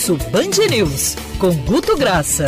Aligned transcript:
Almoço 0.00 0.16
Band 0.30 0.66
News, 0.70 1.14
com 1.38 1.54
Guto 1.66 1.94
Graça. 1.94 2.46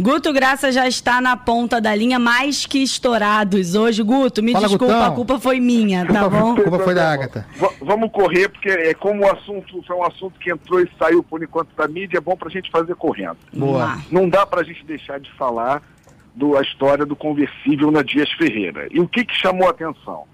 Guto 0.00 0.32
Graça 0.32 0.72
já 0.72 0.88
está 0.88 1.20
na 1.20 1.36
ponta 1.36 1.82
da 1.82 1.94
linha, 1.94 2.18
mais 2.18 2.64
que 2.64 2.82
estourados 2.82 3.74
hoje. 3.74 4.02
Guto, 4.02 4.42
me 4.42 4.52
Fala, 4.52 4.66
desculpa, 4.66 4.94
Gutão. 4.94 5.12
a 5.12 5.14
culpa 5.14 5.38
foi 5.38 5.60
minha, 5.60 6.06
tá 6.06 6.30
bom? 6.30 6.52
A 6.52 6.62
culpa 6.62 6.78
foi 6.78 6.94
da 6.94 7.12
Agatha. 7.12 7.46
vamos 7.82 8.10
correr, 8.10 8.48
porque 8.48 8.70
é 8.70 8.94
como 8.94 9.24
o 9.24 9.30
assunto 9.30 9.82
foi 9.86 9.96
um 9.96 10.02
assunto 10.02 10.38
que 10.40 10.50
entrou 10.50 10.80
e 10.80 10.88
saiu 10.98 11.22
por 11.22 11.42
enquanto 11.42 11.68
da 11.76 11.86
mídia, 11.86 12.16
é 12.16 12.20
bom 12.22 12.34
pra 12.34 12.48
gente 12.48 12.70
fazer 12.70 12.94
correndo. 12.94 13.36
Boa. 13.52 13.98
Não 14.10 14.26
dá 14.26 14.46
pra 14.46 14.62
gente 14.62 14.82
deixar 14.86 15.20
de 15.20 15.30
falar 15.32 15.82
da 16.34 16.62
história 16.62 17.04
do 17.04 17.14
conversível 17.14 17.90
na 17.90 18.00
Dias 18.00 18.32
Ferreira. 18.32 18.88
E 18.90 18.98
o 18.98 19.06
que, 19.06 19.26
que 19.26 19.34
chamou 19.34 19.66
a 19.66 19.72
atenção? 19.72 20.24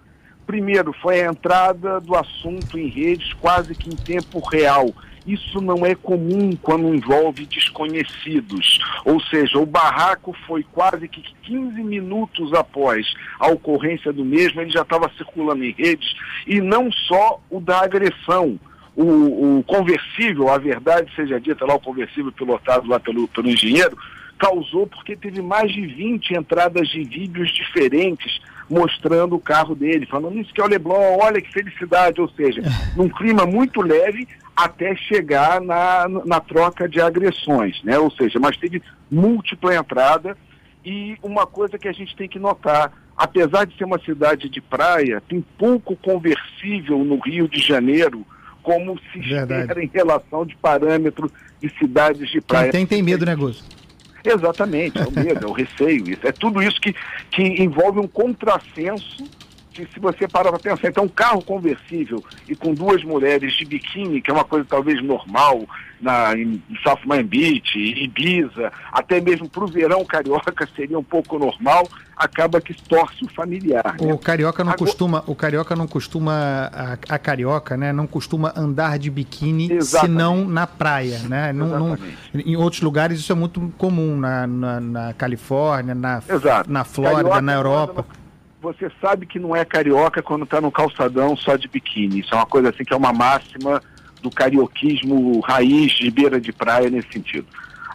Primeiro, 0.51 0.93
foi 0.95 1.21
a 1.21 1.31
entrada 1.31 2.01
do 2.01 2.17
assunto 2.17 2.77
em 2.77 2.89
redes 2.89 3.33
quase 3.35 3.73
que 3.73 3.89
em 3.89 3.95
tempo 3.95 4.41
real. 4.41 4.93
Isso 5.25 5.61
não 5.61 5.87
é 5.87 5.95
comum 5.95 6.51
quando 6.61 6.93
envolve 6.93 7.47
desconhecidos. 7.47 8.81
Ou 9.05 9.21
seja, 9.21 9.61
o 9.61 9.65
barraco 9.65 10.35
foi 10.49 10.67
quase 10.73 11.07
que 11.07 11.23
15 11.45 11.81
minutos 11.85 12.53
após 12.53 13.07
a 13.39 13.47
ocorrência 13.47 14.13
do 14.13 14.25
mesmo, 14.25 14.61
ele 14.61 14.73
já 14.73 14.83
estava 14.83 15.09
circulando 15.17 15.63
em 15.63 15.71
redes, 15.71 16.13
e 16.49 16.61
não 16.61 16.91
só 16.91 17.41
o 17.49 17.61
da 17.61 17.83
agressão. 17.85 18.59
O, 18.97 19.59
o 19.59 19.65
conversível, 19.69 20.49
a 20.49 20.59
verdade 20.59 21.15
seja 21.15 21.41
dita 21.41 21.65
lá, 21.65 21.77
o 21.77 21.81
conversível 21.81 22.33
pilotado 22.33 22.89
lá 22.89 22.99
pelo, 22.99 23.29
pelo 23.29 23.49
engenheiro, 23.49 23.97
causou 24.37 24.89
porque 24.89 25.15
teve 25.15 25.41
mais 25.41 25.71
de 25.71 25.87
20 25.87 26.35
entradas 26.35 26.89
de 26.89 27.05
vídeos 27.05 27.53
diferentes 27.53 28.41
mostrando 28.71 29.35
o 29.35 29.41
carro 29.41 29.75
dele, 29.75 30.07
falando 30.07 30.39
isso 30.39 30.55
que 30.55 30.61
é 30.61 30.65
o 30.65 30.69
Leblon, 30.69 31.19
olha 31.21 31.43
que 31.43 31.53
felicidade, 31.53 32.21
ou 32.21 32.29
seja, 32.31 32.63
num 32.97 33.09
clima 33.09 33.45
muito 33.45 33.83
leve 33.83 34.29
até 34.55 34.95
chegar 34.95 35.61
na, 35.61 36.07
na 36.25 36.41
troca 36.41 36.89
de 36.89 37.01
agressões, 37.01 37.83
né? 37.83 37.99
Ou 37.99 38.11
seja, 38.13 38.39
mas 38.39 38.57
teve 38.57 38.81
múltipla 39.11 39.75
entrada 39.75 40.37
e 40.85 41.17
uma 41.23 41.47
coisa 41.47 41.79
que 41.79 41.89
a 41.89 41.93
gente 41.93 42.15
tem 42.15 42.29
que 42.29 42.39
notar, 42.39 42.93
apesar 43.17 43.67
de 43.67 43.77
ser 43.77 43.85
uma 43.85 43.99
cidade 43.99 44.49
de 44.49 44.61
praia, 44.61 45.23
tem 45.29 45.45
pouco 45.59 45.97
conversível 45.97 47.05
no 47.05 47.19
Rio 47.19 47.49
de 47.49 47.61
Janeiro, 47.61 48.25
como 48.63 48.99
se 49.13 49.19
Verdade. 49.19 49.63
espera 49.63 49.83
em 49.83 49.91
relação 49.93 50.47
de 50.47 50.55
parâmetros 50.57 51.33
de 51.61 51.69
cidades 51.79 52.31
de 52.31 52.41
praia. 52.41 52.71
Quem 52.71 52.87
tem, 52.87 52.99
tem 52.99 53.03
medo, 53.03 53.27
né, 53.27 53.35
Gus? 53.35 53.65
Exatamente, 54.25 54.99
é 54.99 55.05
o 55.05 55.11
medo, 55.11 55.47
é 55.47 55.49
o 55.49 55.53
receio, 55.53 56.11
isso, 56.11 56.27
é 56.27 56.33
tudo 56.33 56.63
isso 56.63 56.81
que, 56.81 56.95
que 57.31 57.43
envolve 57.43 57.99
um 57.99 58.09
contrassenso 58.09 59.25
que 59.87 59.95
se 59.95 60.01
você 60.01 60.29
parar 60.29 60.51
para 60.51 60.59
pensar, 60.59 60.89
então 60.89 61.05
um 61.05 61.09
carro 61.09 61.43
conversível 61.43 62.23
e 62.49 62.55
com 62.55 62.75
duas 62.75 63.03
mulheres 63.03 63.55
de 63.55 63.65
biquíni, 63.65 64.21
que 64.21 64.31
é 64.31 64.35
uma 64.35 64.45
coisa 64.45 64.67
talvez 64.69 65.03
normal 65.03 65.65
na, 66.01 66.35
em 66.37 66.63
South 66.83 67.01
Miami 67.05 67.29
Beach, 67.29 67.79
Ibiza, 67.79 68.73
até 68.93 69.21
mesmo 69.21 69.49
para 69.49 69.65
o 69.65 69.67
verão 69.67 70.05
carioca 70.05 70.67
seria 70.75 70.99
um 70.99 71.05
pouco 71.05 71.39
normal, 71.39 71.87
acaba 72.17 72.61
que 72.61 72.75
torce 72.75 73.25
o 73.25 73.29
familiar. 73.29 73.97
Né? 74.01 74.13
O 74.13 74.19
carioca 74.19 74.65
não 74.65 74.73
Agora... 74.73 74.87
costuma, 74.87 75.25
o 75.27 75.35
carioca 75.35 75.77
não 75.77 75.87
costuma, 75.87 76.71
a, 76.73 77.15
a, 77.15 77.19
carioca, 77.19 77.77
né, 77.77 77.93
não 77.93 78.07
costuma 78.07 78.53
andar 78.57 78.99
de 78.99 79.11
biquíni 79.11 79.73
Exatamente. 79.73 80.13
senão 80.13 80.45
na 80.47 80.67
praia, 80.67 81.19
né? 81.21 81.53
Não, 81.53 81.67
não, 81.67 81.99
em 82.35 82.57
outros 82.57 82.83
lugares 82.83 83.21
isso 83.21 83.33
é 83.33 83.35
muito 83.35 83.73
comum, 83.79 84.17
na, 84.17 84.47
na, 84.47 84.81
na 84.81 85.13
Califórnia, 85.15 85.95
na, 85.95 86.23
na 86.67 86.85
Flórida, 86.85 87.23
carioca 87.23 87.43
na 87.43 87.55
Europa 87.55 88.07
você 88.61 88.91
sabe 89.01 89.27
que 89.27 89.39
não 89.39 89.57
é 89.57 89.65
carioca 89.65 90.23
quando 90.23 90.45
está 90.45 90.61
no 90.61 90.71
calçadão 90.71 91.35
só 91.37 91.57
de 91.57 91.67
biquíni. 91.67 92.21
Isso 92.21 92.35
é 92.35 92.37
uma 92.37 92.47
coisa 92.47 92.71
assim 92.71 92.85
que 92.85 92.93
é 92.93 92.97
uma 92.97 93.13
máxima 93.13 93.83
do 94.23 94.31
carioquismo 94.31 95.41
raiz 95.41 95.93
de 95.93 96.11
beira 96.11 96.41
de 96.41 96.53
praia 96.53 96.91
nesse 96.91 97.11
sentido. 97.13 97.47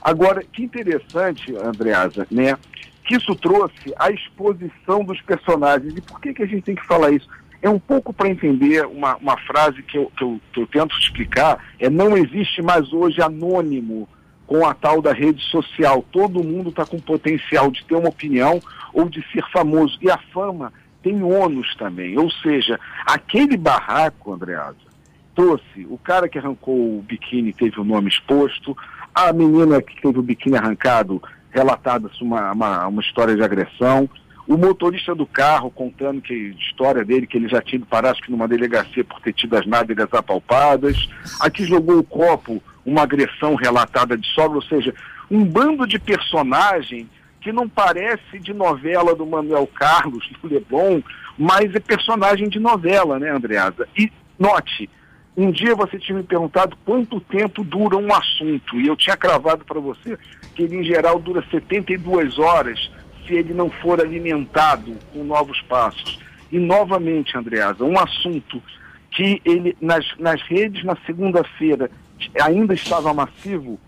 Agora, 0.02 0.44
que 0.44 0.64
interessante, 0.64 1.56
Andreasa, 1.56 2.28
né? 2.32 2.58
Que 3.04 3.16
isso 3.16 3.36
trouxe 3.36 3.94
a 3.98 4.10
exposição 4.10 5.04
dos 5.04 5.22
personagens. 5.22 5.96
E 5.96 6.02
por 6.02 6.20
que, 6.20 6.34
que 6.34 6.44
a 6.44 6.48
gente 6.48 6.64
tem 6.64 6.76
que 6.76 6.86
falar 6.86 7.12
isso? 7.12 7.28
É 7.62 7.70
um 7.70 7.80
pouco 7.80 8.12
para 8.12 8.30
entender 8.30 8.86
uma, 8.86 9.16
uma 9.18 9.38
frase 9.38 9.82
que 9.84 9.98
eu, 9.98 10.12
que, 10.18 10.24
eu, 10.24 10.42
que 10.54 10.62
eu 10.62 10.68
tento 10.68 10.98
explicar, 11.00 11.64
é 11.80 11.90
não 11.90 12.18
existe 12.18 12.62
mais 12.62 12.92
hoje 12.92 13.22
anônimo 13.22 14.08
com 14.48 14.66
a 14.66 14.74
tal 14.74 15.02
da 15.02 15.14
rede 15.14 15.42
social. 15.44 16.04
Todo 16.12 16.44
mundo 16.44 16.70
está 16.70 16.86
com 16.86 17.00
potencial 17.00 17.72
de 17.72 17.84
ter 17.86 17.96
uma 17.96 18.10
opinião 18.10 18.60
ou 18.94 19.10
de 19.10 19.24
ser 19.32 19.44
famoso. 19.52 19.98
E 20.02 20.10
a 20.10 20.18
fama 20.34 20.72
tem 21.02 21.22
ônus 21.22 21.76
também. 21.76 22.18
Ou 22.18 22.32
seja, 22.32 22.80
aquele 23.06 23.58
barraco, 23.58 24.34
Andreasa, 24.34 24.76
trouxe 25.36 25.86
o 25.90 25.98
cara 25.98 26.30
que 26.30 26.40
arrancou 26.40 26.98
o 26.98 27.02
biquíni 27.02 27.54
teve 27.54 27.80
o 27.80 27.84
nome 27.84 28.10
exposto, 28.10 28.76
a 29.14 29.32
menina 29.34 29.82
que 29.82 30.02
teve 30.02 30.18
o 30.18 30.24
biquíni 30.24 30.58
arrancado, 30.58 31.22
relatada 31.52 32.10
uma, 32.22 32.52
uma, 32.52 32.88
uma 32.88 33.02
história 33.02 33.36
de 33.36 33.44
agressão, 33.44 34.10
o 34.48 34.58
motorista 34.58 35.16
do 35.16 35.26
carro 35.26 35.72
contando 35.72 36.22
que 36.22 36.34
história 36.60 37.04
dele, 37.04 37.26
que 37.26 37.38
ele 37.38 37.48
já 37.48 37.62
tinha 37.62 37.78
ido 37.78 37.86
parar 37.86 38.12
acho 38.12 38.22
que 38.22 38.32
numa 38.32 38.48
delegacia 38.48 39.04
por 39.04 39.20
ter 39.20 39.34
tido 39.34 39.56
as 39.58 39.66
nádegas 39.66 40.08
apalpadas. 40.12 41.10
Aqui 41.40 41.66
jogou 41.66 41.98
o 41.98 42.04
copo, 42.04 42.62
uma 42.86 43.04
agressão 43.04 43.56
relatada 43.56 44.18
de 44.18 44.28
sogra, 44.34 44.58
ou 44.58 44.62
seja, 44.62 44.94
um 45.30 45.44
bando 45.44 45.88
de 45.88 45.98
personagem 45.98 47.10
que 47.42 47.52
não 47.52 47.68
parece 47.68 48.40
de 48.40 48.54
novela 48.54 49.16
do 49.16 49.26
Manuel 49.26 49.68
Carlos, 49.68 50.28
do 50.42 50.48
Leblon, 50.48 51.02
mas 51.38 51.74
é 51.76 51.80
personagem 51.80 52.50
de 52.50 52.60
novela, 52.60 53.20
né, 53.20 53.30
Andreasa? 53.30 53.88
E 53.98 54.12
note, 54.38 54.90
um 55.38 55.52
dia 55.52 55.76
você 55.76 56.00
tinha 56.00 56.18
me 56.18 56.24
perguntado 56.24 56.78
quanto 56.86 57.20
tempo 57.20 57.64
dura 57.64 57.98
um 57.98 58.14
assunto, 58.14 58.80
e 58.80 58.88
eu 58.88 58.96
tinha 58.96 59.18
cravado 59.18 59.66
para 59.66 59.80
você 59.80 60.18
que 60.56 60.64
ele, 60.64 60.78
em 60.78 60.84
geral, 60.84 61.20
dura 61.20 61.44
72 61.52 62.40
horas 62.40 62.90
se 63.28 63.34
ele 63.34 63.54
não 63.54 63.70
for 63.70 64.00
alimentado 64.00 64.96
com 65.12 65.24
novos 65.24 65.62
passos. 65.64 66.20
E, 66.52 66.58
novamente, 66.58 67.38
Andreasa, 67.38 67.84
um 67.84 68.00
assunto 68.00 68.62
que 69.16 69.42
ele, 69.46 69.76
nas, 69.80 70.06
nas 70.20 70.42
redes, 70.42 70.84
na 70.84 70.96
segunda-feira, 71.06 71.90
ainda 72.42 72.74
estava 72.74 73.14
massivo, 73.14 73.80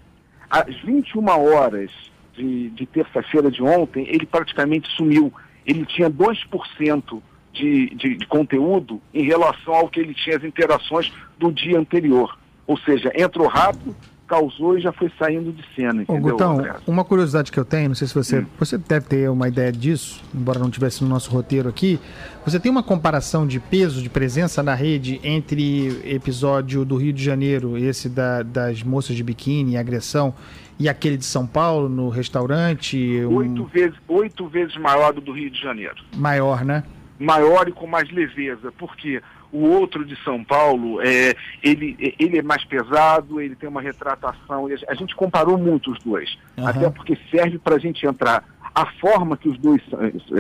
às 0.50 0.74
21 0.82 1.28
horas 1.28 1.92
de, 2.34 2.70
de 2.70 2.86
terça-feira 2.86 3.52
de 3.52 3.62
ontem, 3.62 4.08
ele 4.08 4.26
praticamente 4.26 4.90
sumiu. 4.96 5.34
Ele 5.66 5.86
tinha 5.86 6.10
2% 6.10 7.22
de, 7.52 7.90
de, 7.90 8.16
de 8.16 8.26
conteúdo 8.28 9.02
em 9.14 9.24
relação 9.24 9.74
ao 9.74 9.90
que 9.90 10.00
ele 10.00 10.14
tinha 10.14 10.38
as 10.38 10.44
interações 10.44 11.12
do 11.38 11.52
dia 11.52 11.78
anterior. 11.78 12.38
Ou 12.66 12.78
seja, 12.78 13.12
entrou 13.14 13.48
rápido, 13.48 13.94
causou 14.28 14.78
e 14.78 14.82
já 14.82 14.92
foi 14.92 15.12
saindo 15.20 15.52
de 15.52 15.64
cena. 15.76 16.02
Entendeu, 16.02 16.32
Gutão, 16.32 16.58
uma 16.86 17.06
curiosidade 17.06 17.52
que 17.52 17.60
eu 17.60 17.66
tenho, 17.66 17.90
não 17.90 17.96
sei 17.96 18.08
se 18.08 18.16
você. 18.16 18.40
Hum. 18.40 18.46
Você 18.58 18.78
deve 18.78 19.06
ter 19.06 19.30
uma 19.30 19.48
ideia 19.48 19.72
disso, 19.72 20.24
embora 20.34 20.60
não 20.60 20.70
tivesse 20.70 21.04
no 21.04 21.10
nosso 21.10 21.30
roteiro 21.32 21.70
aqui. 21.70 22.00
Você 22.46 22.60
tem 22.60 22.72
uma 22.72 22.84
comparação 22.84 23.46
de 23.46 23.60
peso, 23.60 24.02
de 24.02 24.10
presença 24.10 24.64
na 24.64 24.74
rede 24.74 25.20
entre 25.24 26.02
episódio 26.06 26.84
do 26.84 26.96
Rio 26.96 27.14
de 27.14 27.24
Janeiro, 27.24 27.78
esse 27.78 28.10
da, 28.10 28.42
das 28.42 28.84
moças 28.84 29.16
de 29.16 29.24
biquíni 29.24 29.74
e 29.74 29.78
agressão, 29.78 30.34
e 30.80 30.88
aquele 30.88 31.18
de 31.18 31.26
São 31.26 31.46
Paulo, 31.46 31.90
no 31.90 32.09
restaurante? 32.09 33.24
Oito, 33.26 33.66
vezes, 33.66 33.98
oito 34.08 34.48
vezes 34.48 34.78
maior 34.78 35.12
do 35.14 35.22
do 35.28 35.34
Rio 35.34 35.52
de 35.52 35.62
Janeiro. 35.62 35.98
Maior, 36.16 36.64
né? 36.64 36.84
Maior 37.20 37.68
e 37.68 37.72
com 37.72 37.86
mais 37.86 38.09
leveza. 38.12 38.72
Por 38.72 38.96
quê? 38.96 39.22
O 39.52 39.66
outro 39.66 40.03
de 40.03 40.16
São 40.24 40.44
Paulo, 40.44 41.02
é, 41.02 41.35
ele, 41.63 42.16
ele 42.19 42.40
é 42.40 42.41
mais 42.41 42.63
pesado, 42.66 43.40
ele 43.40 43.56
tem 43.56 43.69
uma 43.69 43.81
retratação. 43.81 44.68
A 44.88 44.94
gente 44.94 45.16
comparou 45.16 45.58
muito 45.58 45.91
os 45.91 46.00
dois, 46.00 46.38
uhum. 46.58 46.68
até 46.68 46.90
porque 46.90 47.18
serve 47.31 47.58
para 47.58 47.75
a 47.75 47.80
gente 47.80 48.06
entrar. 48.06 48.44
A 48.75 48.85
forma 49.00 49.38
que 49.38 49.50
os 49.50 49.58
dois 49.58 49.81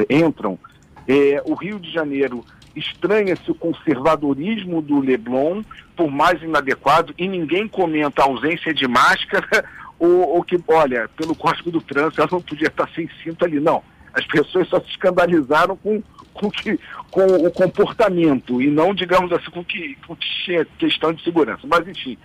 é, 0.09 0.15
entram, 0.15 0.59
é, 1.07 1.41
o 1.45 1.53
Rio 1.53 1.79
de 1.79 1.91
Janeiro 1.91 2.43
estranha-se 2.75 3.49
o 3.49 3.55
conservadorismo 3.55 4.81
do 4.81 4.99
Leblon, 4.99 5.63
por 5.95 6.11
mais 6.11 6.41
inadequado, 6.41 7.13
e 7.17 7.27
ninguém 7.27 7.67
comenta 7.67 8.21
a 8.21 8.25
ausência 8.25 8.73
de 8.73 8.87
máscara, 8.87 9.65
ou, 9.97 10.35
ou 10.35 10.43
que, 10.43 10.61
olha, 10.67 11.09
pelo 11.15 11.35
código 11.35 11.71
do 11.71 11.81
trânsito, 11.81 12.21
ela 12.21 12.29
não 12.31 12.41
podia 12.41 12.67
estar 12.67 12.87
sem 12.93 13.09
cinto 13.23 13.43
ali. 13.43 13.59
Não. 13.59 13.81
As 14.13 14.25
pessoas 14.25 14.67
só 14.67 14.79
se 14.79 14.89
escandalizaram 14.89 15.75
com 15.77 16.01
com, 16.37 16.49
que, 16.49 16.79
com 17.11 17.25
o 17.25 17.51
comportamento 17.51 18.61
e 18.61 18.67
não, 18.67 18.93
digamos 18.93 19.31
assim, 19.31 19.49
com 19.51 19.63
que, 19.63 19.97
com 20.07 20.15
que 20.15 20.65
questão 20.77 21.11
de 21.11 21.23
segurança. 21.23 21.67
Mas, 21.67 21.87
enfim, 21.87 22.17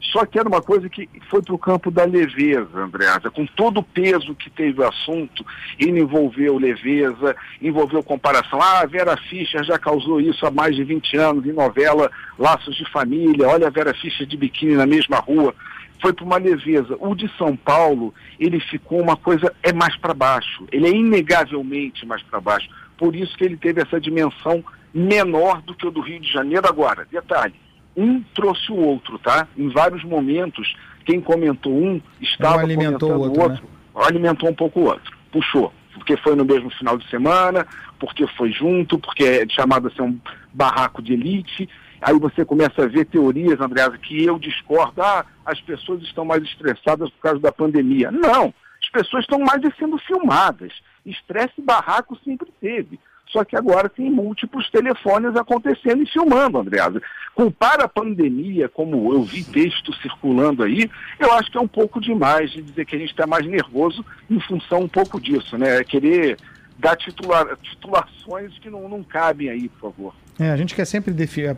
só 0.00 0.24
que 0.24 0.38
era 0.38 0.48
uma 0.48 0.62
coisa 0.62 0.88
que 0.88 1.08
foi 1.28 1.42
para 1.42 1.54
o 1.54 1.58
campo 1.58 1.90
da 1.90 2.04
leveza, 2.04 2.78
Andreasa, 2.78 3.30
com 3.30 3.46
todo 3.46 3.80
o 3.80 3.82
peso 3.82 4.34
que 4.34 4.50
teve 4.50 4.80
o 4.80 4.88
assunto, 4.88 5.44
ele 5.78 6.00
envolveu 6.00 6.58
leveza, 6.58 7.36
envolveu 7.60 8.02
comparação. 8.02 8.60
Ah, 8.60 8.84
Vera 8.86 9.16
Fischer 9.16 9.62
já 9.62 9.78
causou 9.78 10.20
isso 10.20 10.44
há 10.46 10.50
mais 10.50 10.74
de 10.74 10.82
20 10.82 11.16
anos 11.16 11.46
em 11.46 11.52
novela 11.52 12.10
Laços 12.38 12.76
de 12.76 12.90
Família, 12.90 13.48
olha 13.48 13.68
a 13.68 13.70
Vera 13.70 13.94
Fischer 13.94 14.26
de 14.26 14.36
biquíni 14.36 14.74
na 14.74 14.86
mesma 14.86 15.18
rua. 15.18 15.54
Foi 16.00 16.14
para 16.14 16.24
uma 16.24 16.38
leveza. 16.38 16.96
O 16.98 17.14
de 17.14 17.30
São 17.36 17.54
Paulo, 17.54 18.14
ele 18.38 18.58
ficou 18.58 19.02
uma 19.02 19.18
coisa, 19.18 19.54
é 19.62 19.70
mais 19.70 19.94
para 19.96 20.14
baixo. 20.14 20.66
Ele 20.72 20.86
é 20.86 20.90
inegavelmente 20.90 22.06
mais 22.06 22.22
para 22.22 22.40
baixo 22.40 22.70
por 23.00 23.16
isso 23.16 23.34
que 23.34 23.42
ele 23.42 23.56
teve 23.56 23.80
essa 23.80 23.98
dimensão 23.98 24.62
menor 24.92 25.62
do 25.62 25.74
que 25.74 25.86
o 25.86 25.90
do 25.90 26.02
Rio 26.02 26.20
de 26.20 26.30
Janeiro. 26.30 26.68
Agora, 26.68 27.06
detalhe, 27.10 27.54
um 27.96 28.22
trouxe 28.34 28.70
o 28.70 28.76
outro, 28.76 29.18
tá? 29.18 29.48
Em 29.56 29.70
vários 29.70 30.04
momentos, 30.04 30.76
quem 31.06 31.18
comentou 31.18 31.72
um 31.72 31.98
estava 32.20 32.60
alimentou 32.60 33.08
comentando 33.08 33.38
o 33.38 33.42
outro, 33.42 33.64
né? 33.64 34.02
alimentou 34.04 34.50
um 34.50 34.54
pouco 34.54 34.80
o 34.80 34.84
outro, 34.84 35.10
puxou. 35.32 35.72
Porque 35.94 36.14
foi 36.18 36.36
no 36.36 36.44
mesmo 36.44 36.70
final 36.70 36.98
de 36.98 37.08
semana, 37.08 37.66
porque 37.98 38.26
foi 38.36 38.52
junto, 38.52 38.98
porque 38.98 39.24
é 39.24 39.48
chamado 39.48 39.88
a 39.88 39.90
ser 39.90 40.02
um 40.02 40.18
barraco 40.52 41.00
de 41.00 41.14
elite. 41.14 41.68
Aí 42.02 42.18
você 42.18 42.44
começa 42.44 42.84
a 42.84 42.86
ver 42.86 43.06
teorias, 43.06 43.60
Andreasa, 43.60 43.96
que 43.96 44.24
eu 44.24 44.38
discordo. 44.38 45.02
Ah, 45.02 45.24
as 45.44 45.60
pessoas 45.60 46.02
estão 46.02 46.24
mais 46.24 46.42
estressadas 46.42 47.08
por 47.10 47.20
causa 47.22 47.40
da 47.40 47.50
pandemia. 47.50 48.10
Não, 48.10 48.52
pessoas 48.90 49.24
estão 49.24 49.38
mais 49.38 49.62
sendo 49.78 49.98
filmadas. 49.98 50.72
Estresse 51.04 51.54
e 51.58 51.62
barraco 51.62 52.18
sempre 52.24 52.52
teve. 52.60 52.98
Só 53.32 53.44
que 53.44 53.56
agora 53.56 53.88
tem 53.88 54.10
múltiplos 54.10 54.68
telefones 54.70 55.36
acontecendo 55.36 56.02
e 56.02 56.06
filmando, 56.06 56.58
Andreasa. 56.58 57.00
Culpar 57.34 57.80
a 57.80 57.88
pandemia, 57.88 58.68
como 58.68 59.14
eu 59.14 59.22
vi 59.22 59.44
texto 59.44 59.94
circulando 59.94 60.64
aí, 60.64 60.90
eu 61.18 61.32
acho 61.34 61.50
que 61.50 61.56
é 61.56 61.60
um 61.60 61.68
pouco 61.68 62.00
demais 62.00 62.50
de 62.50 62.60
dizer 62.60 62.84
que 62.84 62.96
a 62.96 62.98
gente 62.98 63.10
está 63.10 63.26
mais 63.26 63.46
nervoso 63.46 64.04
em 64.28 64.40
função 64.40 64.80
um 64.80 64.88
pouco 64.88 65.20
disso, 65.20 65.56
né? 65.56 65.78
É 65.78 65.84
querer 65.84 66.36
dar 66.76 66.96
titulações 66.96 68.58
que 68.58 68.68
não, 68.68 68.88
não 68.88 69.02
cabem 69.04 69.48
aí, 69.48 69.68
por 69.68 69.92
favor. 69.92 70.14
É, 70.40 70.50
a 70.50 70.56
gente 70.56 70.74
quer 70.74 70.86
sempre 70.86 71.14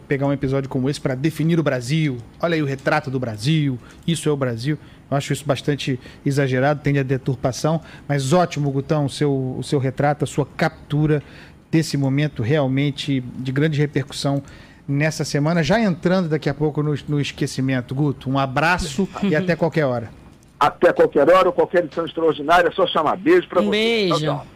pegar 0.08 0.26
um 0.26 0.32
episódio 0.32 0.68
como 0.68 0.90
esse 0.90 1.00
para 1.00 1.14
definir 1.14 1.56
o 1.60 1.62
Brasil. 1.62 2.18
Olha 2.40 2.56
aí 2.56 2.62
o 2.62 2.66
retrato 2.66 3.12
do 3.12 3.20
Brasil, 3.20 3.78
isso 4.04 4.28
é 4.28 4.32
o 4.32 4.36
Brasil. 4.36 4.76
Eu 5.08 5.16
acho 5.16 5.32
isso 5.32 5.46
bastante 5.46 6.00
exagerado, 6.26 6.80
tende 6.82 6.98
a 6.98 7.04
deturpação, 7.04 7.80
mas 8.08 8.32
ótimo, 8.32 8.68
Gutão, 8.72 9.04
o 9.04 9.08
seu, 9.08 9.32
o 9.56 9.62
seu 9.62 9.78
retrato, 9.78 10.24
a 10.24 10.26
sua 10.26 10.44
captura 10.44 11.22
desse 11.70 11.96
momento 11.96 12.42
realmente 12.42 13.20
de 13.20 13.52
grande 13.52 13.78
repercussão 13.78 14.42
nessa 14.88 15.24
semana, 15.24 15.62
já 15.62 15.80
entrando 15.80 16.28
daqui 16.28 16.50
a 16.50 16.54
pouco 16.54 16.82
no, 16.82 16.92
no 17.06 17.20
esquecimento. 17.20 17.94
Guto, 17.94 18.28
um 18.28 18.36
abraço 18.36 19.08
e 19.22 19.36
até 19.36 19.54
qualquer 19.54 19.84
hora. 19.84 20.10
Até 20.58 20.92
qualquer 20.92 21.30
hora 21.30 21.46
ou 21.46 21.52
qualquer 21.52 21.84
edição 21.84 22.04
extraordinária, 22.04 22.66
é 22.66 22.72
só 22.72 22.84
chamar. 22.88 23.16
Beijo 23.16 23.48
para 23.48 23.60
um 23.60 23.66
você. 23.66 23.70
Beijo. 23.70 24.18
Tchau, 24.18 24.38
tchau. 24.38 24.46